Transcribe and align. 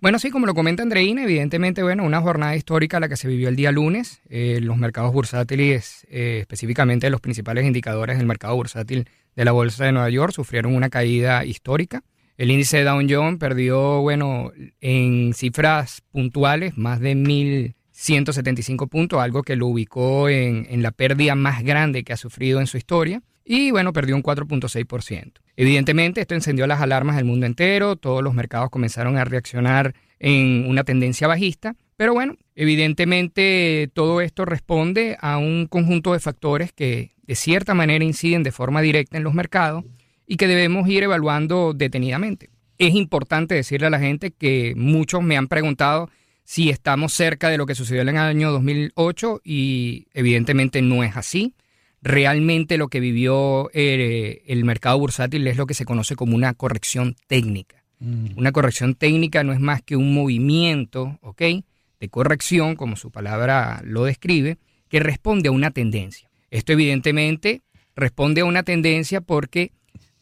Bueno, 0.00 0.18
sí, 0.18 0.30
como 0.30 0.46
lo 0.46 0.54
comenta 0.54 0.82
Andreina, 0.82 1.24
evidentemente, 1.24 1.82
bueno, 1.82 2.04
una 2.04 2.22
jornada 2.22 2.56
histórica 2.56 3.00
la 3.00 3.08
que 3.10 3.18
se 3.18 3.28
vivió 3.28 3.50
el 3.50 3.56
día 3.56 3.70
lunes. 3.70 4.22
Eh, 4.30 4.58
los 4.62 4.78
mercados 4.78 5.12
bursátiles, 5.12 6.06
eh, 6.08 6.38
específicamente 6.40 7.10
los 7.10 7.20
principales 7.20 7.66
indicadores 7.66 8.16
del 8.16 8.26
mercado 8.26 8.56
bursátil 8.56 9.06
de 9.36 9.44
la 9.44 9.52
Bolsa 9.52 9.84
de 9.84 9.92
Nueva 9.92 10.08
York, 10.08 10.32
sufrieron 10.32 10.74
una 10.74 10.88
caída 10.88 11.44
histórica. 11.44 12.02
El 12.38 12.50
índice 12.50 12.82
Dow 12.82 13.02
Jones 13.06 13.38
perdió, 13.38 14.00
bueno, 14.00 14.52
en 14.80 15.34
cifras 15.34 16.00
puntuales, 16.10 16.78
más 16.78 16.98
de 17.00 17.14
1.175 17.14 18.88
puntos, 18.88 19.20
algo 19.20 19.42
que 19.42 19.56
lo 19.56 19.66
ubicó 19.66 20.30
en, 20.30 20.66
en 20.70 20.82
la 20.82 20.92
pérdida 20.92 21.34
más 21.34 21.62
grande 21.62 22.04
que 22.04 22.14
ha 22.14 22.16
sufrido 22.16 22.60
en 22.60 22.66
su 22.66 22.78
historia. 22.78 23.20
Y 23.52 23.72
bueno, 23.72 23.92
perdió 23.92 24.14
un 24.14 24.22
4.6%. 24.22 25.32
Evidentemente, 25.56 26.20
esto 26.20 26.36
encendió 26.36 26.68
las 26.68 26.80
alarmas 26.80 27.16
del 27.16 27.24
mundo 27.24 27.46
entero, 27.46 27.96
todos 27.96 28.22
los 28.22 28.32
mercados 28.32 28.70
comenzaron 28.70 29.16
a 29.16 29.24
reaccionar 29.24 29.96
en 30.20 30.66
una 30.68 30.84
tendencia 30.84 31.26
bajista, 31.26 31.74
pero 31.96 32.14
bueno, 32.14 32.36
evidentemente 32.54 33.90
todo 33.92 34.20
esto 34.20 34.44
responde 34.44 35.16
a 35.20 35.38
un 35.38 35.66
conjunto 35.66 36.12
de 36.12 36.20
factores 36.20 36.72
que 36.72 37.16
de 37.24 37.34
cierta 37.34 37.74
manera 37.74 38.04
inciden 38.04 38.44
de 38.44 38.52
forma 38.52 38.82
directa 38.82 39.16
en 39.16 39.24
los 39.24 39.34
mercados 39.34 39.82
y 40.28 40.36
que 40.36 40.46
debemos 40.46 40.88
ir 40.88 41.02
evaluando 41.02 41.72
detenidamente. 41.74 42.50
Es 42.78 42.94
importante 42.94 43.56
decirle 43.56 43.88
a 43.88 43.90
la 43.90 43.98
gente 43.98 44.30
que 44.30 44.74
muchos 44.76 45.24
me 45.24 45.36
han 45.36 45.48
preguntado 45.48 46.08
si 46.44 46.70
estamos 46.70 47.14
cerca 47.14 47.48
de 47.48 47.58
lo 47.58 47.66
que 47.66 47.74
sucedió 47.74 48.02
en 48.02 48.10
el 48.10 48.16
año 48.16 48.52
2008 48.52 49.40
y 49.42 50.06
evidentemente 50.14 50.82
no 50.82 51.02
es 51.02 51.16
así 51.16 51.56
realmente 52.02 52.78
lo 52.78 52.88
que 52.88 53.00
vivió 53.00 53.70
eh, 53.72 54.42
el 54.46 54.64
mercado 54.64 54.98
bursátil 54.98 55.46
es 55.46 55.56
lo 55.56 55.66
que 55.66 55.74
se 55.74 55.84
conoce 55.84 56.16
como 56.16 56.34
una 56.34 56.54
corrección 56.54 57.16
técnica. 57.26 57.84
Mm. 57.98 58.38
Una 58.38 58.52
corrección 58.52 58.94
técnica 58.94 59.44
no 59.44 59.52
es 59.52 59.60
más 59.60 59.82
que 59.82 59.96
un 59.96 60.14
movimiento, 60.14 61.18
¿ok? 61.20 61.42
De 62.00 62.08
corrección, 62.08 62.76
como 62.76 62.96
su 62.96 63.10
palabra 63.10 63.82
lo 63.84 64.04
describe, 64.04 64.58
que 64.88 65.00
responde 65.00 65.48
a 65.48 65.52
una 65.52 65.70
tendencia. 65.70 66.30
Esto 66.50 66.72
evidentemente 66.72 67.62
responde 67.94 68.40
a 68.40 68.46
una 68.46 68.62
tendencia 68.62 69.20
porque 69.20 69.72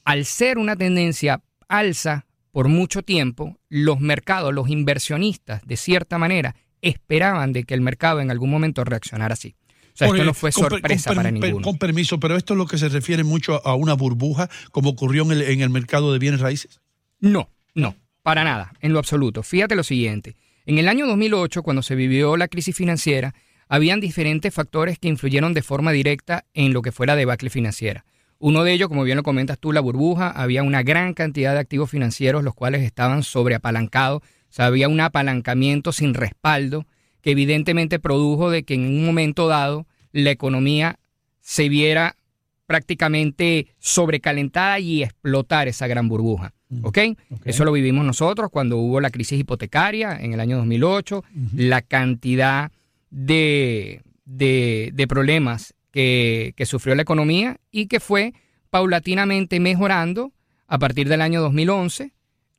al 0.05 0.25
ser 0.25 0.59
una 0.59 0.75
tendencia 0.75 1.43
alza 1.69 2.27
por 2.51 2.69
mucho 2.69 3.03
tiempo, 3.03 3.57
los 3.69 4.01
mercados, 4.01 4.53
los 4.53 4.69
inversionistas, 4.69 5.65
de 5.65 5.77
cierta 5.77 6.19
manera, 6.19 6.57
esperaban 6.83 7.53
de 7.53 7.63
que 7.65 7.75
el 7.75 7.81
mercado 7.81 8.21
en 8.21 8.31
algún 8.31 8.51
momento 8.51 8.85
reaccionara 8.85 9.35
así 9.35 9.55
sea, 9.99 10.09
esto 10.09 10.25
no 10.25 10.35
fue 10.35 10.53
sorpresa 10.53 11.13
para 11.13 11.31
ninguno. 11.31 11.63
Con 11.63 11.79
permiso, 11.79 12.21
pero 12.21 12.37
esto 12.37 12.55
es 12.55 12.59
lo 12.59 12.67
que 12.67 12.79
se 12.79 12.89
refiere 12.89 13.25
mucho 13.25 13.67
a 13.67 13.75
una 13.75 13.95
burbuja, 13.95 14.49
como 14.71 14.91
ocurrió 14.91 15.25
en 15.25 15.33
el, 15.33 15.43
en 15.43 15.61
el 15.61 15.71
mercado 15.71 16.13
de 16.13 16.19
bienes 16.19 16.41
raíces. 16.41 16.81
No, 17.21 17.51
no, 17.75 17.97
para 18.23 18.45
nada, 18.45 18.73
en 18.81 18.93
lo 18.93 18.99
absoluto. 18.99 19.43
Fíjate 19.43 19.75
lo 19.75 19.83
siguiente. 19.83 20.37
En 20.67 20.79
el 20.79 20.89
año 20.89 21.07
2008, 21.07 21.63
cuando 21.63 21.83
se 21.83 21.95
vivió 21.95 22.37
la 22.37 22.49
crisis 22.49 22.77
financiera, 22.77 23.35
habían 23.69 24.01
diferentes 24.01 24.53
factores 24.53 24.99
que 24.99 25.09
influyeron 25.09 25.55
de 25.55 25.63
forma 25.63 25.93
directa 25.93 26.45
en 26.55 26.73
lo 26.73 26.83
que 26.83 26.93
fue 26.93 27.07
la 27.07 27.17
debacle 27.17 27.51
financiera. 27.51 28.05
Uno 28.39 28.63
de 28.65 28.73
ellos, 28.73 28.89
como 28.89 29.03
bien 29.03 29.17
lo 29.17 29.23
comentas 29.23 29.59
tú, 29.59 29.73
la 29.73 29.81
burbuja, 29.81 30.31
había 30.31 30.63
una 30.63 30.83
gran 30.83 31.13
cantidad 31.13 31.55
de 31.55 31.61
activos 31.61 31.91
financieros 31.91 32.45
los 32.45 32.55
cuales 32.55 32.83
estaban 32.83 33.23
sobreapalancados, 33.23 34.23
o 34.23 34.51
sea, 34.51 34.67
había 34.67 34.89
un 34.89 35.01
apalancamiento 35.01 35.93
sin 35.93 36.15
respaldo 36.15 36.87
que 37.21 37.33
evidentemente 37.33 37.99
produjo 37.99 38.51
de 38.51 38.63
que 38.63 38.75
en 38.75 38.83
un 38.83 39.05
momento 39.05 39.49
dado 39.49 39.87
la 40.13 40.31
economía 40.31 40.99
se 41.41 41.69
viera 41.69 42.17
prácticamente 42.67 43.69
sobrecalentada 43.79 44.79
y 44.79 45.03
explotar 45.03 45.69
esa 45.69 45.87
gran 45.87 46.09
burbuja. 46.09 46.53
Mm. 46.69 46.85
¿ok? 46.85 46.99
Eso 47.45 47.65
lo 47.65 47.73
vivimos 47.73 48.05
nosotros 48.05 48.51
cuando 48.51 48.77
hubo 48.77 49.01
la 49.01 49.11
crisis 49.11 49.41
hipotecaria 49.41 50.19
en 50.21 50.35
el 50.35 50.41
año 50.41 50.59
2008, 50.59 51.25
la 51.57 51.81
cantidad 51.81 52.71
de, 53.11 54.03
de, 54.27 55.07
problemas 55.09 55.75
que, 55.91 56.53
que, 56.57 56.67
sufrió 56.67 56.95
la 56.95 57.03
economía 57.03 57.59
y 57.71 57.87
que 57.87 58.01
fue 58.01 58.35
paulatinamente 58.69 59.61
mejorando 59.61 60.33
a 60.67 60.79
partir 60.79 61.09
del 61.09 61.23
año 61.23 61.41
2011. 61.41 62.13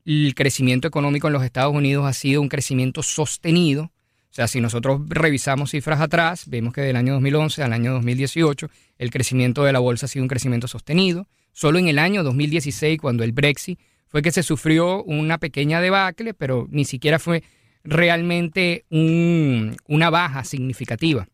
El 0.06 0.34
crecimiento 0.34 0.88
económico 0.88 1.28
en 1.28 1.34
los 1.34 1.44
Estados 1.44 1.76
Unidos 1.76 2.08
ha 2.08 2.14
sido 2.14 2.42
un 2.42 2.50
crecimiento 2.50 3.04
sostenido 3.04 3.92
o 4.32 4.34
sea, 4.34 4.48
si 4.48 4.62
nosotros 4.62 5.02
revisamos 5.08 5.72
cifras 5.72 6.00
atrás, 6.02 6.44
vemos 6.48 6.74
que 6.74 6.82
del 6.82 6.96
año 6.96 7.14
2011 7.14 7.64
al 7.64 7.74
año 7.74 7.94
2018 7.94 8.70
el 9.00 9.10
crecimiento 9.10 9.64
de 9.64 9.74
la 9.74 9.80
bolsa 9.80 10.06
ha 10.06 10.10
sido 10.10 10.24
un 10.24 10.30
crecimiento 10.30 10.68
sostenido. 10.68 11.28
Solo 11.52 11.80
en 11.80 11.88
el 11.88 11.98
año 11.98 12.24
2016, 12.24 13.00
cuando 13.00 13.24
el 13.24 13.32
Brexit 13.32 13.80
fue 14.08 14.22
que 14.22 14.32
se 14.32 14.44
sufrió 14.44 15.04
una 15.04 15.40
pequeña 15.40 15.82
debacle, 15.82 16.36
pero 16.36 16.68
ni 16.70 16.86
siquiera 16.86 17.18
fue 17.18 17.44
realmente 17.84 18.86
una 18.90 20.10
baja 20.12 20.44
significativa. 20.44 21.28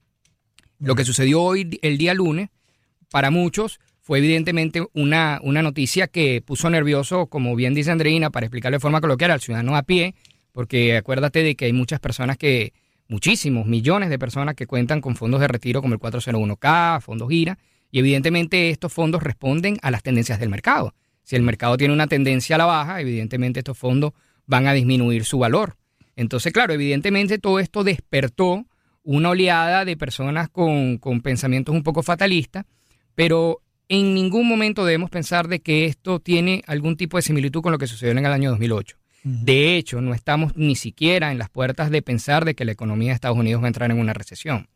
Lo 0.80 0.96
que 0.96 1.04
sucedió 1.04 1.42
hoy, 1.42 1.78
el 1.82 1.98
día 1.98 2.14
lunes, 2.14 2.50
para 3.12 3.30
muchos 3.30 3.80
fue 4.02 4.20
evidentemente 4.20 4.86
una, 4.94 5.40
una 5.44 5.62
noticia 5.62 6.08
que 6.08 6.42
puso 6.42 6.70
nervioso, 6.70 7.28
como 7.28 7.56
bien 7.56 7.74
dice 7.74 7.92
Andreina, 7.92 8.30
para 8.30 8.46
explicarle 8.46 8.78
de 8.78 8.82
forma 8.82 9.02
coloquial 9.02 9.32
al 9.32 9.42
ciudadano 9.42 9.76
a 9.76 9.84
pie, 9.84 10.16
porque 10.54 10.96
acuérdate 10.96 11.44
de 11.44 11.56
que 11.56 11.66
hay 11.66 11.74
muchas 11.74 12.00
personas 12.00 12.38
que 12.38 12.72
muchísimos, 13.08 13.66
millones 13.66 14.10
de 14.10 14.20
personas 14.20 14.56
que 14.56 14.68
cuentan 14.68 15.02
con 15.02 15.16
fondos 15.16 15.42
de 15.42 15.48
retiro 15.48 15.82
como 15.82 15.94
el 15.94 16.00
401k, 16.00 17.02
fondos 17.02 17.30
gira, 17.30 17.58
y 17.92 18.00
evidentemente 18.00 18.70
estos 18.70 18.92
fondos 18.92 19.24
responden 19.24 19.78
a 19.82 19.92
las 19.92 20.04
tendencias 20.04 20.40
del 20.40 20.50
mercado. 20.50 20.94
Si 21.24 21.36
el 21.36 21.44
mercado 21.44 21.78
tiene 21.78 21.94
una 21.94 22.08
tendencia 22.08 22.56
a 22.56 22.60
la 22.60 22.66
baja, 22.66 23.02
evidentemente 23.02 23.60
estos 23.60 23.78
fondos 23.78 24.14
van 24.46 24.68
a 24.68 24.74
disminuir 24.74 25.26
su 25.26 25.40
valor. 25.40 25.78
Entonces, 26.16 26.54
claro, 26.54 26.74
evidentemente 26.74 27.40
todo 27.40 27.60
esto 27.60 27.84
despertó 27.84 28.66
una 29.04 29.30
oleada 29.30 29.86
de 29.86 29.98
personas 29.98 30.50
con, 30.50 30.98
con 30.98 31.22
pensamientos 31.22 31.74
un 31.74 31.84
poco 31.84 32.04
fatalistas, 32.04 32.66
pero 33.14 33.62
en 33.88 34.14
ningún 34.14 34.48
momento 34.48 34.84
debemos 34.84 35.10
pensar 35.10 35.48
de 35.48 35.60
que 35.60 35.86
esto 35.86 36.20
tiene 36.20 36.64
algún 36.68 36.98
tipo 36.98 37.18
de 37.18 37.22
similitud 37.22 37.62
con 37.62 37.72
lo 37.72 37.78
que 37.78 37.88
sucedió 37.88 38.12
en 38.12 38.20
el 38.20 38.26
año 38.26 38.50
2008. 38.52 38.98
De 39.26 39.76
hecho, 39.76 40.02
no 40.02 40.14
estamos 40.14 40.56
ni 40.56 40.76
siquiera 40.76 41.32
en 41.32 41.40
las 41.40 41.50
puertas 41.50 41.90
de 41.90 42.04
pensar 42.04 42.46
de 42.46 42.54
que 42.54 42.64
la 42.64 42.74
economía 42.74 43.10
de 43.10 43.16
Estados 43.16 43.40
Unidos 43.40 43.60
va 43.60 43.66
a 43.66 43.70
entrar 43.70 43.90
en 43.90 43.98
una 43.98 44.14
recesión. 44.14 44.68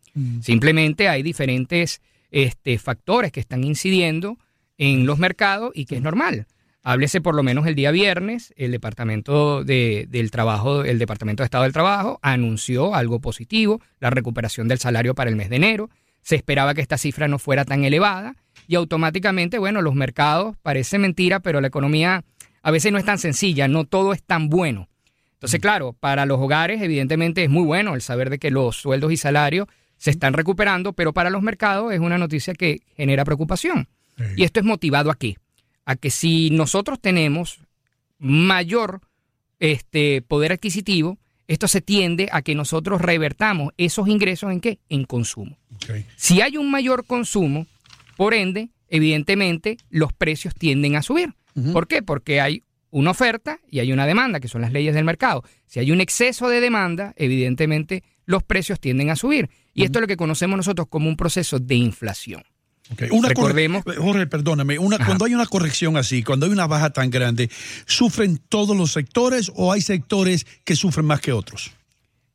Simplemente 0.42 1.08
hay 1.08 1.22
diferentes 1.22 2.02
este, 2.32 2.80
factores 2.80 3.32
que 3.32 3.42
están 3.42 3.64
incidiendo 3.64 4.40
en 4.80 5.06
los 5.06 5.20
mercados 5.20 5.72
y 5.76 5.86
que 5.86 5.98
es 5.98 6.02
normal. 6.02 6.48
Háblese 6.82 7.22
por 7.22 7.36
lo 7.36 7.44
menos 7.44 7.68
el 7.68 7.76
día 7.76 7.92
viernes, 7.92 8.52
el 8.58 8.72
Departamento 8.72 9.64
de, 9.64 10.08
del 10.09 10.32
Trabajo, 10.32 10.84
el 10.84 10.98
Departamento 10.98 11.44
de 11.44 11.46
Estado 11.46 11.66
del 11.66 11.74
Trabajo 11.74 12.18
anunció 12.23 12.96
algo 12.96 13.20
positivo, 13.20 13.82
la 14.00 14.09
recuperación 14.09 14.68
del 14.68 14.79
salario 14.79 15.14
para 15.14 15.29
el 15.29 15.35
mes 15.35 15.52
de 15.52 15.58
enero. 15.58 15.91
Se 16.23 16.35
esperaba 16.35 16.73
que 16.73 16.82
esta 16.82 16.97
cifra 16.97 17.28
no 17.28 17.38
fuera 17.38 17.66
tan 17.66 17.84
elevada 17.84 18.35
y 18.68 18.73
automáticamente, 18.73 19.59
bueno, 19.59 19.84
los 19.84 19.94
mercados, 19.94 20.58
parece 20.64 20.97
mentira, 20.97 21.40
pero 21.40 21.62
la 21.62 21.68
economía 21.68 22.23
a 22.61 22.72
veces 22.72 22.91
no 22.91 22.97
es 22.97 23.06
tan 23.06 23.20
sencilla, 23.20 23.67
no 23.67 23.85
todo 23.85 24.14
es 24.14 24.23
tan 24.23 24.50
bueno. 24.50 24.90
Entonces, 25.34 25.61
claro, 25.61 25.94
para 25.94 26.26
los 26.26 26.40
hogares 26.40 26.82
evidentemente 26.82 27.44
es 27.44 27.50
muy 27.50 27.64
bueno 27.64 27.96
el 27.96 28.02
saber 28.02 28.29
de 28.29 28.40
que 28.40 28.52
los 28.52 28.76
sueldos 28.76 29.11
y 29.11 29.17
salarios 29.17 29.67
se 29.97 30.11
están 30.11 30.34
recuperando, 30.34 30.94
pero 30.94 31.14
para 31.14 31.29
los 31.29 31.41
mercados 31.41 31.94
es 31.94 32.00
una 32.00 32.17
noticia 32.17 32.53
que 32.53 32.82
genera 32.96 33.26
preocupación. 33.26 33.88
Y 34.35 34.44
esto 34.44 34.59
es 34.59 34.66
motivado 34.66 35.11
a 35.11 35.16
qué? 35.16 35.38
A 35.85 35.96
que 35.96 36.11
si 36.11 36.50
nosotros 36.50 37.00
tenemos 37.00 37.61
mayor 38.17 39.00
este, 39.59 40.22
poder 40.22 40.52
adquisitivo, 40.52 41.17
esto 41.47 41.67
se 41.67 41.82
tiende 41.82 42.29
a 42.32 42.41
que 42.41 42.53
nosotros 42.53 43.02
revertamos 43.02 43.73
esos 43.78 44.08
ingresos 44.08 44.52
en 44.52 44.61
qué? 44.61 44.79
En 44.90 45.06
consumo. 45.06 45.58
Si 46.16 46.41
hay 46.41 46.58
un 46.58 46.70
mayor 46.70 47.06
consumo, 47.06 47.66
por 48.17 48.34
ende, 48.34 48.70
evidentemente 48.90 49.78
los 49.90 50.14
precios 50.14 50.53
tienden 50.53 50.96
a 50.96 51.02
subir. 51.02 51.34
¿Por 51.73 51.88
qué? 51.88 52.02
Porque 52.02 52.41
hay 52.41 52.64
una 52.91 53.11
oferta 53.11 53.59
y 53.70 53.79
hay 53.79 53.91
una 53.94 54.06
demanda, 54.08 54.40
que 54.40 54.47
son 54.47 54.61
las 54.61 54.72
leyes 54.72 54.96
del 54.96 55.06
mercado. 55.06 55.44
Si 55.67 55.79
hay 55.79 55.91
un 55.91 56.02
exceso 56.02 56.50
de 56.50 56.59
demanda, 56.59 57.14
evidentemente 57.17 58.03
los 58.26 58.44
precios 58.44 58.79
tienden 58.79 59.09
a 59.09 59.16
subir. 59.16 59.50
Y 59.73 59.84
esto 59.84 60.00
es 60.00 60.02
lo 60.02 60.08
que 60.08 60.17
conocemos 60.17 60.58
nosotros 60.58 60.88
como 60.90 61.08
un 61.09 61.16
proceso 61.16 61.59
de 61.59 61.76
inflación. 61.76 62.44
Una 63.11 63.29
Recordemos- 63.29 63.84
Jorge, 63.97 64.26
perdóname, 64.26 64.79
una, 64.79 64.96
Ajá. 64.96 65.06
cuando 65.06 65.26
hay 65.26 65.35
una 65.35 65.46
corrección 65.46 65.96
así, 65.96 66.23
cuando 66.23 66.47
hay 66.47 66.52
una 66.52 66.66
baja 66.66 66.90
tan 66.90 67.11
grande, 67.11 67.50
¿sufren 67.85 68.40
todos 68.50 68.76
los 68.76 68.91
sectores 68.91 69.52
o 69.56 69.72
hay 69.72 69.82
sectores 69.82 70.47
que 70.64 70.76
sufren 70.76 71.06
más 71.06 71.22
que 71.22 71.32
otros? 71.32 71.72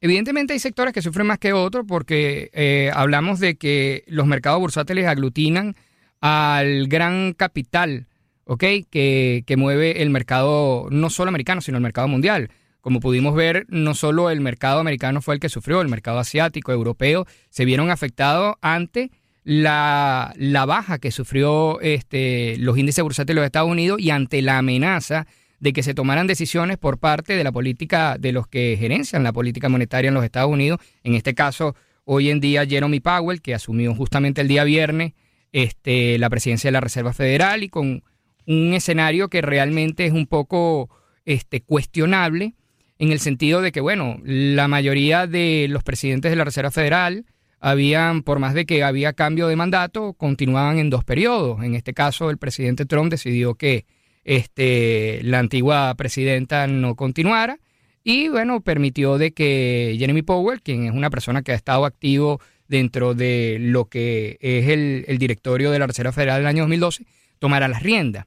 Evidentemente 0.00 0.52
hay 0.52 0.60
sectores 0.60 0.94
que 0.94 1.02
sufren 1.02 1.26
más 1.26 1.38
que 1.40 1.52
otros 1.52 1.84
porque 1.88 2.50
eh, 2.52 2.90
hablamos 2.94 3.40
de 3.40 3.56
que 3.56 4.04
los 4.06 4.26
mercados 4.26 4.60
bursátiles 4.60 5.06
aglutinan 5.06 5.74
al 6.20 6.86
gran 6.88 7.32
capital, 7.32 8.06
¿ok? 8.44 8.64
Que, 8.90 9.44
que 9.46 9.56
mueve 9.56 10.02
el 10.02 10.10
mercado 10.10 10.88
no 10.90 11.10
solo 11.10 11.28
americano, 11.28 11.60
sino 11.60 11.78
el 11.78 11.82
mercado 11.82 12.08
mundial. 12.08 12.50
Como 12.80 13.00
pudimos 13.00 13.34
ver, 13.34 13.64
no 13.68 13.94
solo 13.94 14.28
el 14.28 14.40
mercado 14.40 14.78
americano 14.78 15.22
fue 15.22 15.34
el 15.34 15.40
que 15.40 15.48
sufrió, 15.48 15.80
el 15.80 15.88
mercado 15.88 16.18
asiático, 16.18 16.70
europeo, 16.70 17.26
se 17.48 17.64
vieron 17.64 17.90
afectados 17.90 18.56
ante 18.60 19.10
la, 19.42 20.34
la 20.36 20.66
baja 20.66 20.98
que 20.98 21.10
sufrió 21.10 21.80
este, 21.80 22.56
los 22.58 22.76
índices 22.76 23.02
bursátiles 23.02 23.36
de 23.36 23.40
los 23.40 23.46
Estados 23.46 23.70
Unidos 23.70 24.00
y 24.00 24.10
ante 24.10 24.42
la 24.42 24.58
amenaza 24.58 25.26
de 25.60 25.72
que 25.72 25.82
se 25.82 25.94
tomaran 25.94 26.26
decisiones 26.26 26.76
por 26.76 26.98
parte 26.98 27.36
de 27.36 27.44
la 27.44 27.52
política, 27.52 28.16
de 28.18 28.32
los 28.32 28.46
que 28.48 28.76
gerencian 28.78 29.22
la 29.22 29.32
política 29.32 29.70
monetaria 29.70 30.08
en 30.08 30.14
los 30.14 30.24
Estados 30.24 30.50
Unidos. 30.50 30.78
En 31.04 31.14
este 31.14 31.34
caso, 31.34 31.74
hoy 32.04 32.28
en 32.28 32.40
día, 32.40 32.66
Jeremy 32.66 33.00
Powell, 33.00 33.40
que 33.40 33.54
asumió 33.54 33.94
justamente 33.94 34.42
el 34.42 34.48
día 34.48 34.64
viernes 34.64 35.12
este, 35.52 36.18
la 36.18 36.28
presidencia 36.28 36.68
de 36.68 36.72
la 36.72 36.80
Reserva 36.80 37.14
Federal 37.14 37.62
y 37.62 37.70
con 37.70 38.02
un 38.46 38.74
escenario 38.74 39.28
que 39.28 39.42
realmente 39.42 40.06
es 40.06 40.12
un 40.12 40.26
poco 40.26 40.90
este, 41.24 41.60
cuestionable 41.62 42.54
en 42.98 43.12
el 43.12 43.20
sentido 43.20 43.60
de 43.60 43.72
que, 43.72 43.80
bueno, 43.80 44.20
la 44.24 44.68
mayoría 44.68 45.26
de 45.26 45.66
los 45.68 45.82
presidentes 45.82 46.30
de 46.30 46.36
la 46.36 46.44
Reserva 46.44 46.70
Federal 46.70 47.26
habían, 47.60 48.22
por 48.22 48.38
más 48.38 48.54
de 48.54 48.66
que 48.66 48.84
había 48.84 49.14
cambio 49.14 49.48
de 49.48 49.56
mandato, 49.56 50.12
continuaban 50.12 50.78
en 50.78 50.90
dos 50.90 51.04
periodos. 51.04 51.62
En 51.64 51.74
este 51.74 51.94
caso, 51.94 52.30
el 52.30 52.38
presidente 52.38 52.84
Trump 52.84 53.10
decidió 53.10 53.54
que 53.54 53.86
este, 54.24 55.20
la 55.22 55.38
antigua 55.38 55.94
presidenta 55.96 56.66
no 56.66 56.94
continuara 56.94 57.58
y, 58.04 58.28
bueno, 58.28 58.60
permitió 58.60 59.18
de 59.18 59.32
que 59.32 59.96
Jeremy 59.98 60.22
Powell, 60.22 60.60
quien 60.60 60.84
es 60.84 60.92
una 60.92 61.10
persona 61.10 61.42
que 61.42 61.52
ha 61.52 61.56
estado 61.56 61.86
activo 61.86 62.40
dentro 62.68 63.14
de 63.14 63.56
lo 63.60 63.86
que 63.86 64.36
es 64.40 64.68
el, 64.68 65.04
el 65.08 65.18
directorio 65.18 65.70
de 65.70 65.78
la 65.78 65.86
Reserva 65.86 66.12
Federal 66.12 66.40
del 66.40 66.46
año 66.46 66.62
2012, 66.64 67.06
tomara 67.38 67.66
las 67.66 67.82
riendas. 67.82 68.26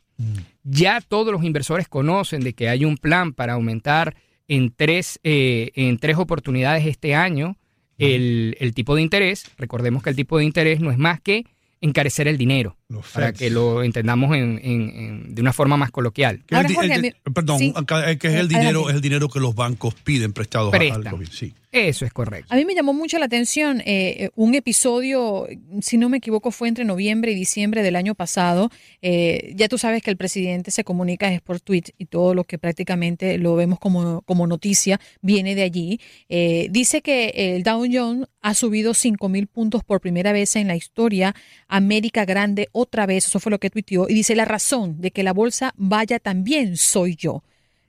Ya 0.63 1.01
todos 1.01 1.31
los 1.31 1.43
inversores 1.43 1.87
conocen 1.87 2.41
de 2.41 2.53
que 2.53 2.69
hay 2.69 2.85
un 2.85 2.97
plan 2.97 3.33
para 3.33 3.53
aumentar 3.53 4.15
en 4.47 4.71
tres, 4.75 5.19
eh, 5.23 5.71
en 5.75 5.97
tres 5.99 6.17
oportunidades 6.17 6.85
este 6.85 7.13
año 7.15 7.57
el, 7.97 8.55
el 8.59 8.73
tipo 8.73 8.95
de 8.95 9.01
interés. 9.01 9.51
Recordemos 9.57 10.03
que 10.03 10.09
el 10.09 10.15
tipo 10.15 10.37
de 10.37 10.45
interés 10.45 10.79
no 10.79 10.91
es 10.91 10.97
más 10.97 11.19
que 11.21 11.45
encarecer 11.81 12.27
el 12.27 12.37
dinero, 12.37 12.76
Los 12.89 13.05
para 13.09 13.27
Feds. 13.27 13.39
que 13.39 13.49
lo 13.49 13.83
entendamos 13.83 14.33
en- 14.35 14.59
en- 14.63 14.89
en- 14.95 15.35
de 15.35 15.41
una 15.41 15.51
forma 15.51 15.75
más 15.75 15.91
coloquial. 15.91 16.41
Que 16.45 16.55
Ahora, 16.55 16.69
el 16.69 16.75
Jorge, 16.75 16.93
el 17.25 17.33
perdón, 17.33 17.59
sí. 17.59 17.73
eh, 17.77 18.17
que 18.17 18.27
es 18.27 18.33
el 18.33 18.39
Adelante. 18.45 18.57
dinero, 18.59 18.89
es 18.89 18.95
el 18.95 19.01
dinero 19.01 19.27
que 19.27 19.39
los 19.41 19.53
bancos 19.55 19.93
piden 19.95 20.31
prestados 20.31 20.73
al 20.73 20.79
gobierno. 20.79 21.19
Sí. 21.29 21.53
Eso 21.69 22.05
es 22.05 22.13
correcto. 22.13 22.51
A 22.51 22.55
mí 22.55 22.63
me 22.63 22.73
llamó 22.73 22.93
mucho 22.93 23.19
la 23.19 23.25
atención 23.25 23.83
eh, 23.85 24.29
un 24.35 24.55
episodio, 24.55 25.47
si 25.81 25.97
no 25.97 26.07
me 26.07 26.17
equivoco, 26.17 26.49
fue 26.49 26.69
entre 26.69 26.85
noviembre 26.85 27.33
y 27.33 27.35
diciembre 27.35 27.83
del 27.83 27.97
año 27.97 28.15
pasado. 28.15 28.71
Eh, 29.01 29.51
ya 29.53 29.67
tú 29.67 29.77
sabes 29.77 30.01
que 30.01 30.09
el 30.09 30.15
presidente 30.17 30.71
se 30.71 30.85
comunica 30.85 31.31
es 31.31 31.41
por 31.41 31.59
tweet 31.59 31.83
y 31.97 32.05
todo 32.05 32.33
lo 32.33 32.45
que 32.45 32.57
prácticamente 32.57 33.37
lo 33.37 33.55
vemos 33.55 33.79
como, 33.79 34.21
como 34.21 34.47
noticia 34.47 34.99
viene 35.21 35.55
de 35.55 35.63
allí. 35.63 35.99
Eh, 36.29 36.67
dice 36.71 37.01
que 37.01 37.33
el 37.35 37.63
Dow 37.63 37.85
Jones 37.91 38.27
ha 38.41 38.53
subido 38.53 38.93
5 38.93 39.27
mil 39.27 39.47
puntos 39.47 39.83
por 39.83 39.99
primera 39.99 40.31
vez 40.31 40.55
en 40.55 40.67
la 40.69 40.75
historia. 40.77 41.35
América 41.67 42.23
Grande 42.23 42.69
otra 42.77 43.06
vez, 43.06 43.25
eso 43.25 43.39
fue 43.39 43.50
lo 43.51 43.59
que 43.59 43.69
tuiteó. 43.69 44.07
Y 44.07 44.13
dice, 44.13 44.35
la 44.35 44.45
razón 44.45 45.01
de 45.01 45.12
que 45.12 45.24
la 45.24 45.33
bolsa 45.33 45.74
vaya 45.77 46.19
tan 46.19 46.44
bien 46.44 46.77
soy 46.77 47.15
yo. 47.15 47.44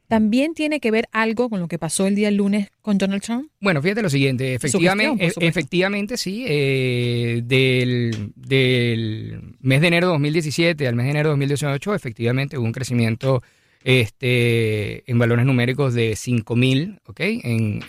¿También 0.08 0.54
tiene 0.54 0.80
que 0.80 0.90
ver 0.90 1.06
algo 1.12 1.50
con 1.50 1.60
lo 1.60 1.68
que 1.68 1.78
pasó 1.78 2.06
el 2.06 2.14
día 2.14 2.30
lunes 2.30 2.70
con 2.80 2.96
Donald 2.96 3.22
Trump? 3.22 3.50
Bueno, 3.60 3.82
fíjate 3.82 4.00
lo 4.00 4.08
siguiente, 4.08 4.54
efectivamente, 4.54 5.10
gestión, 5.10 5.28
e- 5.28 5.30
supuesto. 5.32 5.48
efectivamente 5.48 6.16
sí, 6.16 6.46
eh, 6.48 7.42
del, 7.44 8.32
del 8.34 9.54
mes 9.60 9.80
de 9.82 9.86
enero 9.86 10.06
de 10.06 10.12
2017 10.14 10.88
al 10.88 10.94
mes 10.94 11.04
de 11.04 11.10
enero 11.10 11.28
de 11.28 11.32
2018, 11.32 11.94
efectivamente 11.94 12.56
hubo 12.56 12.64
un 12.64 12.72
crecimiento 12.72 13.42
este, 13.84 15.10
en 15.10 15.18
valores 15.18 15.44
numéricos 15.44 15.92
de 15.92 16.12
5.000, 16.12 17.00
¿ok? 17.06 17.20
En, 17.20 17.40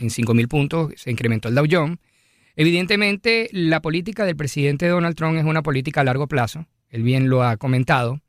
en 0.02 0.10
5.000 0.10 0.48
puntos 0.50 0.92
se 0.98 1.12
incrementó 1.12 1.48
el 1.48 1.56
Dow 1.56 1.66
Jones. 1.72 2.00
Evidentemente, 2.57 3.48
la 3.54 3.81
política 3.81 4.25
del 4.25 4.36
presidente 4.36 4.88
Donald 4.88 5.16
Trump 5.16 5.38
es 5.38 5.45
una 5.45 5.63
política 5.63 6.02
a 6.02 6.04
largo 6.04 6.28
plazo, 6.28 6.66
él 6.89 7.03
bien 7.03 7.30
lo 7.30 7.44
ha 7.44 7.57
comentado, 7.57 8.21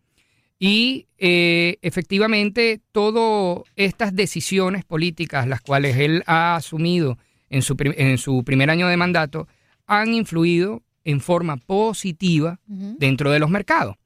y 0.63 1.07
eh, 1.17 1.79
efectivamente, 1.81 2.83
todas 2.93 3.65
estas 3.77 4.15
decisiones 4.15 4.85
políticas, 4.85 5.49
las 5.49 5.63
cuales 5.63 5.97
él 5.97 6.23
ha 6.27 6.55
asumido 6.55 7.17
en 7.49 7.63
su, 7.63 7.77
en 7.81 8.19
su 8.19 8.45
primer 8.45 8.69
año 8.69 8.87
de 8.87 8.99
mandato, 8.99 9.49
han 9.87 10.13
influido 10.13 10.83
en 11.03 11.23
forma 11.23 11.57
positiva 11.57 12.61
dentro 12.67 13.31
de 13.31 13.39
los 13.39 13.49
mercados. 13.49 13.97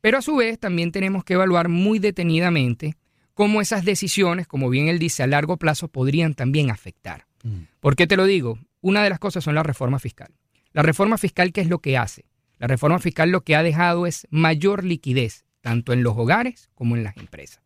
Pero 0.00 0.18
a 0.18 0.22
su 0.22 0.34
vez 0.36 0.58
también 0.58 0.92
tenemos 0.92 1.24
que 1.24 1.34
evaluar 1.34 1.68
muy 1.68 1.98
detenidamente 1.98 2.96
cómo 3.34 3.60
esas 3.60 3.84
decisiones, 3.84 4.46
como 4.46 4.70
bien 4.70 4.88
él 4.88 4.98
dice, 4.98 5.22
a 5.22 5.26
largo 5.26 5.58
plazo 5.58 5.88
podrían 5.88 6.34
también 6.34 6.70
afectar. 6.70 7.26
¿Por 7.80 7.96
qué 7.96 8.06
te 8.06 8.16
lo 8.16 8.24
digo? 8.24 8.58
Una 8.80 9.04
de 9.04 9.10
las 9.10 9.18
cosas 9.18 9.44
son 9.44 9.54
la 9.54 9.62
reforma 9.62 9.98
fiscal. 9.98 10.32
La 10.72 10.82
reforma 10.82 11.18
fiscal, 11.18 11.52
¿qué 11.52 11.60
es 11.60 11.68
lo 11.68 11.80
que 11.80 11.98
hace? 11.98 12.24
La 12.62 12.68
reforma 12.68 13.00
fiscal 13.00 13.28
lo 13.30 13.40
que 13.40 13.56
ha 13.56 13.62
dejado 13.64 14.06
es 14.06 14.28
mayor 14.30 14.84
liquidez, 14.84 15.44
tanto 15.62 15.92
en 15.92 16.04
los 16.04 16.16
hogares 16.16 16.70
como 16.76 16.94
en 16.96 17.02
las 17.02 17.16
empresas. 17.16 17.60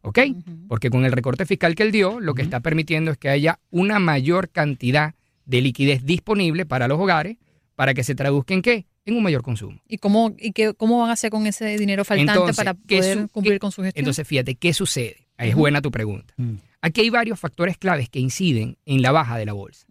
¿Ok? 0.00 0.18
Porque 0.66 0.90
con 0.90 1.04
el 1.04 1.12
recorte 1.12 1.46
fiscal 1.46 1.76
que 1.76 1.84
él 1.84 1.92
dio, 1.92 2.18
lo 2.18 2.34
que 2.34 2.42
está 2.42 2.58
permitiendo 2.58 3.12
es 3.12 3.18
que 3.18 3.28
haya 3.28 3.60
una 3.70 4.00
mayor 4.00 4.48
cantidad 4.48 5.14
de 5.44 5.60
liquidez 5.60 6.04
disponible 6.04 6.66
para 6.66 6.88
los 6.88 6.98
hogares, 6.98 7.36
para 7.76 7.94
que 7.94 8.02
se 8.02 8.16
traduzca 8.16 8.52
en 8.52 8.62
qué? 8.62 8.86
En 9.04 9.14
un 9.16 9.22
mayor 9.22 9.42
consumo. 9.42 9.80
¿Y 9.86 9.98
cómo, 9.98 10.34
y 10.36 10.50
qué, 10.50 10.74
cómo 10.74 10.98
van 10.98 11.10
a 11.10 11.12
hacer 11.12 11.30
con 11.30 11.46
ese 11.46 11.78
dinero 11.78 12.04
faltante 12.04 12.32
Entonces, 12.32 12.56
para 12.56 12.74
¿qué 12.88 12.96
poder 12.98 13.28
cumplir 13.30 13.54
qué- 13.54 13.58
con 13.60 13.70
su 13.70 13.82
gestión? 13.84 14.00
Entonces, 14.02 14.26
fíjate, 14.26 14.56
¿qué 14.56 14.74
sucede? 14.74 15.28
Ahí 15.36 15.50
Es 15.50 15.54
buena 15.54 15.80
tu 15.80 15.92
pregunta. 15.92 16.34
Aquí 16.80 17.02
hay 17.02 17.10
varios 17.10 17.38
factores 17.38 17.78
claves 17.78 18.08
que 18.08 18.18
inciden 18.18 18.76
en 18.86 19.02
la 19.02 19.12
baja 19.12 19.38
de 19.38 19.46
la 19.46 19.52
bolsa. 19.52 19.86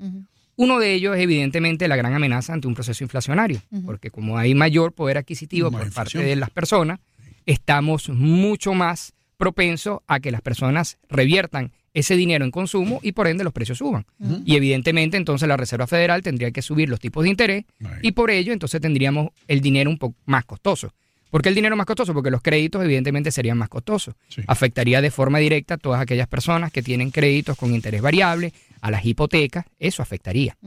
Uno 0.61 0.79
de 0.79 0.93
ellos 0.93 1.15
es 1.15 1.23
evidentemente 1.23 1.87
la 1.87 1.95
gran 1.95 2.13
amenaza 2.13 2.53
ante 2.53 2.67
un 2.67 2.75
proceso 2.75 3.03
inflacionario, 3.03 3.61
porque 3.85 4.11
como 4.11 4.37
hay 4.37 4.53
mayor 4.53 4.93
poder 4.93 5.17
adquisitivo 5.17 5.71
por 5.71 5.81
inflación. 5.83 6.21
parte 6.21 6.29
de 6.29 6.35
las 6.35 6.49
personas, 6.51 6.99
estamos 7.45 8.09
mucho 8.09 8.73
más 8.73 9.13
propensos 9.37 10.01
a 10.07 10.19
que 10.19 10.29
las 10.31 10.41
personas 10.41 10.97
reviertan 11.09 11.71
ese 11.93 12.15
dinero 12.15 12.45
en 12.45 12.51
consumo 12.51 12.99
y 13.01 13.11
por 13.11 13.27
ende 13.27 13.43
los 13.43 13.51
precios 13.53 13.79
suban. 13.79 14.05
Y 14.45 14.55
evidentemente 14.55 15.17
entonces 15.17 15.47
la 15.47 15.57
Reserva 15.57 15.87
Federal 15.87 16.21
tendría 16.21 16.51
que 16.51 16.61
subir 16.61 16.89
los 16.89 16.99
tipos 16.99 17.23
de 17.23 17.29
interés 17.31 17.65
Right. 17.79 17.97
y 18.03 18.11
por 18.11 18.29
ello 18.31 18.53
entonces 18.53 18.79
tendríamos 18.79 19.29
el 19.47 19.61
dinero 19.61 19.89
un 19.89 19.97
poco 19.97 20.15
más 20.25 20.45
costoso. 20.45 20.93
¿Por 21.31 21.41
qué 21.41 21.49
el 21.49 21.55
dinero 21.55 21.75
más 21.75 21.85
costoso? 21.85 22.13
Porque 22.13 22.29
los 22.29 22.41
créditos 22.41 22.83
evidentemente 22.83 23.31
serían 23.31 23.57
más 23.57 23.69
costosos. 23.69 24.13
Sí. 24.27 24.41
Afectaría 24.47 25.01
de 25.01 25.11
forma 25.11 25.39
directa 25.39 25.73
a 25.75 25.77
todas 25.77 26.01
aquellas 26.01 26.27
personas 26.27 26.71
que 26.71 26.81
tienen 26.83 27.09
créditos 27.09 27.57
con 27.57 27.73
interés 27.73 28.01
variable, 28.01 28.53
a 28.81 28.91
las 28.91 29.05
hipotecas, 29.05 29.65
eso 29.79 30.01
afectaría. 30.01 30.57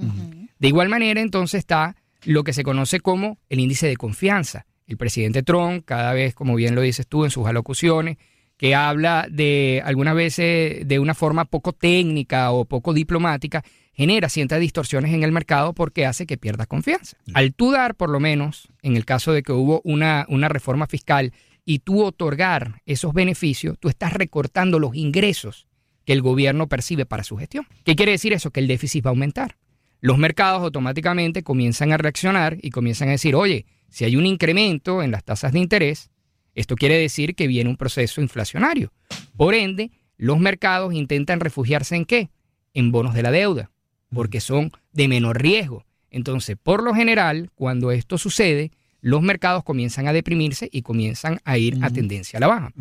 De 0.58 0.68
igual 0.68 0.88
manera, 0.88 1.20
entonces 1.20 1.58
está 1.58 1.96
lo 2.24 2.44
que 2.44 2.52
se 2.52 2.62
conoce 2.62 3.00
como 3.00 3.38
el 3.48 3.60
índice 3.60 3.86
de 3.86 3.96
confianza. 3.96 4.66
El 4.86 4.96
presidente 4.96 5.42
Trump, 5.42 5.84
cada 5.84 6.12
vez, 6.12 6.34
como 6.34 6.54
bien 6.54 6.74
lo 6.74 6.80
dices 6.80 7.06
tú 7.06 7.24
en 7.24 7.30
sus 7.30 7.46
alocuciones, 7.46 8.16
que 8.56 8.74
habla 8.74 9.26
de 9.30 9.82
algunas 9.84 10.14
veces 10.14 10.86
de 10.86 10.98
una 10.98 11.14
forma 11.14 11.44
poco 11.44 11.72
técnica 11.72 12.52
o 12.52 12.64
poco 12.64 12.92
diplomática, 12.94 13.64
genera 13.92 14.28
ciertas 14.28 14.60
distorsiones 14.60 15.12
en 15.12 15.22
el 15.22 15.32
mercado 15.32 15.72
porque 15.72 16.06
hace 16.06 16.26
que 16.26 16.36
pierdas 16.36 16.66
confianza. 16.66 17.16
Al 17.34 17.52
tú 17.54 17.72
dar, 17.72 17.94
por 17.94 18.10
lo 18.10 18.20
menos, 18.20 18.68
en 18.82 18.96
el 18.96 19.04
caso 19.04 19.32
de 19.32 19.42
que 19.42 19.52
hubo 19.52 19.80
una, 19.84 20.26
una 20.28 20.48
reforma 20.48 20.86
fiscal 20.86 21.32
y 21.64 21.80
tú 21.80 22.04
otorgar 22.04 22.82
esos 22.86 23.12
beneficios, 23.12 23.76
tú 23.78 23.88
estás 23.88 24.12
recortando 24.12 24.78
los 24.78 24.94
ingresos 24.94 25.66
que 26.04 26.12
el 26.12 26.22
gobierno 26.22 26.68
percibe 26.68 27.06
para 27.06 27.24
su 27.24 27.36
gestión. 27.36 27.66
¿Qué 27.84 27.96
quiere 27.96 28.12
decir 28.12 28.32
eso? 28.32 28.50
Que 28.50 28.60
el 28.60 28.66
déficit 28.66 29.04
va 29.04 29.10
a 29.10 29.12
aumentar. 29.12 29.56
Los 30.00 30.18
mercados 30.18 30.62
automáticamente 30.62 31.42
comienzan 31.42 31.92
a 31.92 31.96
reaccionar 31.96 32.58
y 32.60 32.70
comienzan 32.70 33.08
a 33.08 33.12
decir, 33.12 33.34
oye, 33.34 33.66
si 33.88 34.04
hay 34.04 34.16
un 34.16 34.26
incremento 34.26 35.02
en 35.02 35.10
las 35.10 35.24
tasas 35.24 35.52
de 35.52 35.60
interés, 35.60 36.10
esto 36.54 36.76
quiere 36.76 36.98
decir 36.98 37.34
que 37.34 37.46
viene 37.46 37.70
un 37.70 37.76
proceso 37.76 38.20
inflacionario. 38.20 38.92
Por 39.36 39.54
ende, 39.54 39.90
los 40.16 40.38
mercados 40.38 40.94
intentan 40.94 41.40
refugiarse 41.40 41.96
en 41.96 42.04
qué? 42.04 42.30
En 42.74 42.92
bonos 42.92 43.14
de 43.14 43.22
la 43.22 43.30
deuda, 43.30 43.70
porque 44.10 44.40
son 44.40 44.72
de 44.92 45.08
menor 45.08 45.40
riesgo. 45.40 45.84
Entonces, 46.10 46.56
por 46.62 46.82
lo 46.82 46.94
general, 46.94 47.50
cuando 47.54 47.90
esto 47.90 48.18
sucede, 48.18 48.70
los 49.00 49.22
mercados 49.22 49.64
comienzan 49.64 50.06
a 50.06 50.12
deprimirse 50.12 50.68
y 50.70 50.82
comienzan 50.82 51.40
a 51.44 51.58
ir 51.58 51.78
a 51.82 51.90
tendencia 51.90 52.36
a 52.36 52.40
la 52.40 52.46
baja. 52.46 52.72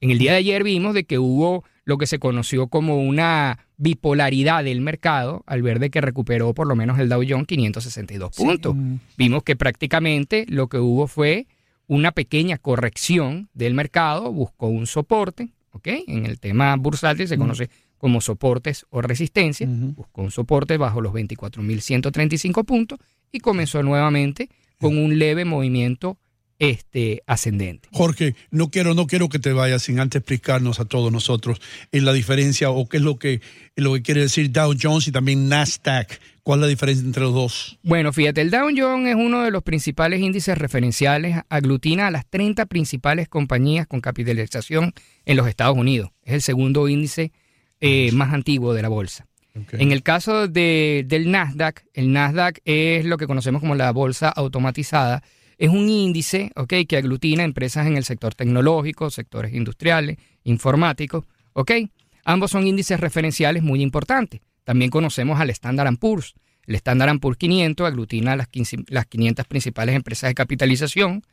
En 0.00 0.10
el 0.10 0.18
día 0.18 0.32
de 0.32 0.38
ayer 0.38 0.64
vimos 0.64 0.94
de 0.94 1.04
que 1.04 1.18
hubo 1.18 1.62
lo 1.84 1.98
que 1.98 2.06
se 2.06 2.18
conoció 2.18 2.68
como 2.68 3.02
una 3.02 3.66
bipolaridad 3.76 4.64
del 4.64 4.80
mercado 4.80 5.42
al 5.46 5.62
ver 5.62 5.78
de 5.78 5.90
que 5.90 6.00
recuperó 6.00 6.54
por 6.54 6.66
lo 6.66 6.74
menos 6.74 6.98
el 6.98 7.08
Dow 7.08 7.22
Jones 7.28 7.46
562 7.46 8.34
puntos. 8.34 8.76
Vimos 9.18 9.42
que 9.42 9.56
prácticamente 9.56 10.46
lo 10.48 10.68
que 10.68 10.78
hubo 10.78 11.06
fue 11.06 11.46
una 11.86 12.12
pequeña 12.12 12.56
corrección 12.56 13.48
del 13.52 13.74
mercado, 13.74 14.32
buscó 14.32 14.68
un 14.68 14.86
soporte, 14.86 15.50
¿ok? 15.72 15.88
En 16.06 16.24
el 16.24 16.38
tema 16.38 16.76
bursátil 16.76 17.28
se 17.28 17.36
conoce 17.36 17.68
como 17.98 18.22
soportes 18.22 18.86
o 18.88 19.02
resistencia, 19.02 19.66
buscó 19.68 20.22
un 20.22 20.30
soporte 20.30 20.78
bajo 20.78 21.02
los 21.02 21.12
24.135 21.12 22.64
puntos 22.64 22.98
y 23.32 23.40
comenzó 23.40 23.82
nuevamente 23.82 24.48
con 24.78 24.96
un 24.96 25.18
leve 25.18 25.44
movimiento 25.44 26.16
este, 26.60 27.22
ascendente. 27.26 27.88
Jorge, 27.90 28.36
no 28.50 28.70
quiero, 28.70 28.94
no 28.94 29.06
quiero 29.06 29.28
que 29.28 29.38
te 29.38 29.52
vayas 29.52 29.82
sin 29.82 29.98
antes 29.98 30.20
explicarnos 30.20 30.78
a 30.78 30.84
todos 30.84 31.10
nosotros 31.10 31.60
en 31.90 32.04
la 32.04 32.12
diferencia 32.12 32.70
o 32.70 32.86
qué 32.88 32.98
es 32.98 33.02
lo 33.02 33.18
que, 33.18 33.40
lo 33.74 33.94
que 33.94 34.02
quiere 34.02 34.20
decir 34.20 34.52
Dow 34.52 34.74
Jones 34.80 35.08
y 35.08 35.12
también 35.12 35.48
Nasdaq. 35.48 36.20
¿Cuál 36.42 36.60
es 36.60 36.62
la 36.62 36.68
diferencia 36.68 37.04
entre 37.04 37.22
los 37.22 37.34
dos? 37.34 37.78
Bueno, 37.82 38.12
fíjate, 38.12 38.42
el 38.42 38.50
Dow 38.50 38.68
Jones 38.76 39.08
es 39.08 39.14
uno 39.14 39.42
de 39.42 39.50
los 39.50 39.62
principales 39.62 40.20
índices 40.20 40.56
referenciales, 40.56 41.38
aglutina 41.48 42.08
a 42.08 42.10
las 42.10 42.26
30 42.26 42.66
principales 42.66 43.28
compañías 43.28 43.86
con 43.86 44.00
capitalización 44.00 44.92
en 45.24 45.36
los 45.36 45.48
Estados 45.48 45.76
Unidos. 45.76 46.10
Es 46.22 46.34
el 46.34 46.42
segundo 46.42 46.88
índice 46.88 47.32
eh, 47.80 48.12
más 48.12 48.34
antiguo 48.34 48.74
de 48.74 48.82
la 48.82 48.88
bolsa. 48.88 49.26
En 49.72 49.92
el 49.92 50.02
caso 50.02 50.46
de, 50.46 51.04
del 51.06 51.30
Nasdaq, 51.30 51.84
el 51.94 52.12
Nasdaq 52.12 52.60
es 52.64 53.04
lo 53.04 53.16
que 53.16 53.26
conocemos 53.26 53.60
como 53.60 53.74
la 53.74 53.90
bolsa 53.90 54.28
automatizada, 54.28 55.22
es 55.60 55.68
un 55.68 55.90
índice 55.90 56.50
okay, 56.56 56.86
que 56.86 56.96
aglutina 56.96 57.44
empresas 57.44 57.86
en 57.86 57.98
el 57.98 58.04
sector 58.04 58.34
tecnológico, 58.34 59.10
sectores 59.10 59.52
industriales, 59.52 60.16
informáticos. 60.42 61.26
¿okay? 61.52 61.90
Ambos 62.24 62.52
son 62.52 62.66
índices 62.66 62.98
referenciales 62.98 63.62
muy 63.62 63.82
importantes. 63.82 64.40
También 64.64 64.90
conocemos 64.90 65.38
al 65.38 65.50
Standard 65.50 65.98
Poor's. 65.98 66.32
El 66.66 66.76
Standard 66.76 67.20
Poor's 67.20 67.36
500 67.36 67.86
aglutina 67.86 68.36
las, 68.36 68.48
las 68.88 69.04
500 69.04 69.46
principales 69.46 69.94
empresas 69.94 70.30
de 70.30 70.34
capitalización. 70.34 71.24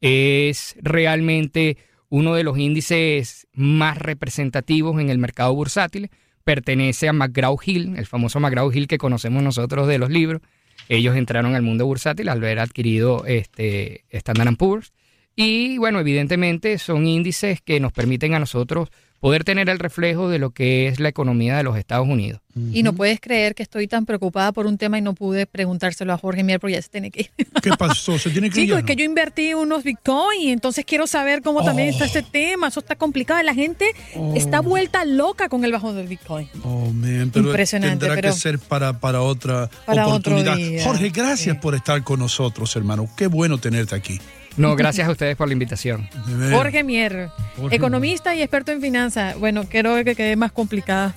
Es 0.00 0.74
realmente 0.80 1.76
uno 2.08 2.34
de 2.34 2.42
los 2.42 2.58
índices 2.58 3.46
más 3.52 3.98
representativos 3.98 5.00
en 5.00 5.10
el 5.10 5.18
mercado 5.18 5.54
bursátil. 5.54 6.10
Pertenece 6.42 7.08
a 7.08 7.12
McGraw-Hill, 7.12 7.96
el 7.96 8.06
famoso 8.06 8.40
McGraw-Hill 8.40 8.88
que 8.88 8.98
conocemos 8.98 9.44
nosotros 9.44 9.86
de 9.86 9.98
los 9.98 10.10
libros 10.10 10.42
ellos 10.88 11.16
entraron 11.16 11.54
al 11.54 11.62
mundo 11.62 11.86
bursátil 11.86 12.28
al 12.28 12.38
haber 12.38 12.58
adquirido 12.58 13.24
este 13.26 14.04
Standard 14.10 14.56
Poor's. 14.56 14.92
Y 15.34 15.76
bueno, 15.78 16.00
evidentemente 16.00 16.78
son 16.78 17.06
índices 17.06 17.60
que 17.60 17.78
nos 17.78 17.92
permiten 17.92 18.34
a 18.34 18.38
nosotros 18.38 18.88
poder 19.20 19.44
tener 19.44 19.68
el 19.68 19.78
reflejo 19.78 20.28
de 20.28 20.38
lo 20.38 20.50
que 20.50 20.88
es 20.88 21.00
la 21.00 21.08
economía 21.08 21.56
de 21.56 21.62
los 21.62 21.76
Estados 21.76 22.08
Unidos. 22.08 22.40
Y 22.72 22.82
no 22.82 22.94
puedes 22.94 23.20
creer 23.20 23.54
que 23.54 23.62
estoy 23.62 23.86
tan 23.86 24.06
preocupada 24.06 24.50
por 24.50 24.66
un 24.66 24.78
tema 24.78 24.96
y 24.96 25.02
no 25.02 25.14
pude 25.14 25.44
preguntárselo 25.44 26.14
a 26.14 26.18
Jorge 26.18 26.42
Mier 26.42 26.58
porque 26.58 26.74
ya 26.74 26.80
se 26.80 26.88
tiene 26.88 27.10
que 27.10 27.20
ir. 27.36 27.48
¿Qué 27.62 27.70
pasó? 27.78 28.18
¿Se 28.18 28.30
tiene 28.30 28.48
que 28.48 28.62
ir? 28.62 28.72
es 28.72 28.84
que 28.84 28.96
yo 28.96 29.04
invertí 29.04 29.52
unos 29.52 29.84
Bitcoin 29.84 30.40
y 30.40 30.52
entonces 30.52 30.86
quiero 30.86 31.06
saber 31.06 31.42
cómo 31.42 31.62
también 31.62 31.88
está 31.88 32.06
este 32.06 32.22
tema. 32.22 32.68
Eso 32.68 32.80
está 32.80 32.96
complicado. 32.96 33.42
La 33.42 33.52
gente 33.52 33.90
está 34.34 34.60
oh. 34.60 34.62
vuelta 34.62 35.04
loca 35.04 35.50
con 35.50 35.66
el 35.66 35.72
bajón 35.72 35.96
del 35.96 36.08
Bitcoin. 36.08 36.48
Oh, 36.62 36.90
man. 36.92 37.30
Pero 37.30 37.48
Impresionante. 37.48 38.06
Tendrá 38.06 38.22
que 38.22 38.32
ser 38.32 38.58
para, 38.58 39.00
para 39.00 39.20
otra 39.20 39.68
oportunidad. 39.86 40.56
Jorge, 40.82 41.10
gracias 41.10 41.58
por 41.58 41.74
estar 41.74 42.02
con 42.04 42.20
nosotros, 42.20 42.74
hermano. 42.74 43.06
Qué 43.18 43.26
bueno 43.26 43.58
tenerte 43.58 43.94
aquí. 43.94 44.18
No, 44.56 44.76
gracias 44.76 45.08
a 45.08 45.10
ustedes 45.10 45.36
por 45.36 45.48
la 45.48 45.52
invitación. 45.52 46.08
Jorge 46.50 46.82
Mier, 46.82 47.30
economista 47.70 48.34
y 48.34 48.42
experto 48.42 48.72
en 48.72 48.80
finanzas. 48.80 49.38
Bueno, 49.38 49.64
quiero 49.68 50.02
que 50.04 50.14
quede 50.14 50.36
más 50.36 50.52
complicada. 50.52 51.14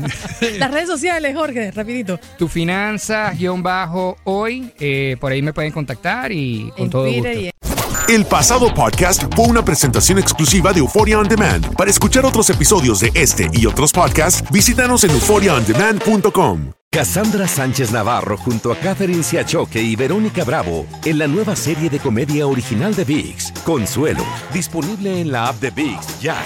Las 0.58 0.70
redes 0.70 0.88
sociales, 0.88 1.34
Jorge, 1.36 1.70
rapidito. 1.70 2.18
Tu 2.38 2.48
finanzas, 2.48 3.36
guion 3.38 3.62
bajo, 3.62 4.16
hoy. 4.24 4.72
Eh, 4.78 5.16
por 5.20 5.32
ahí 5.32 5.42
me 5.42 5.52
pueden 5.52 5.72
contactar 5.72 6.32
y 6.32 6.72
con 6.76 6.90
todo 6.90 7.10
gusto. 7.10 7.75
El 8.08 8.24
pasado 8.24 8.72
podcast 8.72 9.24
fue 9.34 9.46
una 9.46 9.64
presentación 9.64 10.20
exclusiva 10.20 10.72
de 10.72 10.78
Euphoria 10.78 11.18
On 11.18 11.26
Demand. 11.26 11.74
Para 11.74 11.90
escuchar 11.90 12.24
otros 12.24 12.48
episodios 12.50 13.00
de 13.00 13.10
este 13.14 13.50
y 13.52 13.66
otros 13.66 13.92
podcasts, 13.92 14.48
visítanos 14.52 15.02
en 15.02 15.10
euphoriaondemand.com. 15.10 16.70
Cassandra 16.88 17.48
Sánchez 17.48 17.90
Navarro 17.90 18.38
junto 18.38 18.70
a 18.70 18.76
Catherine 18.76 19.24
Siachoque 19.24 19.82
y 19.82 19.96
Verónica 19.96 20.44
Bravo 20.44 20.86
en 21.04 21.18
la 21.18 21.26
nueva 21.26 21.56
serie 21.56 21.90
de 21.90 21.98
comedia 21.98 22.46
original 22.46 22.94
de 22.94 23.04
VIX, 23.04 23.52
Consuelo, 23.64 24.24
disponible 24.54 25.20
en 25.20 25.32
la 25.32 25.48
app 25.48 25.60
de 25.60 25.70
VIX 25.70 26.20
ya. 26.20 26.36